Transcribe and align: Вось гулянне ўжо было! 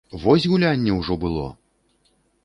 Вось 0.21 0.45
гулянне 0.53 0.95
ўжо 0.99 1.17
было! 1.25 1.43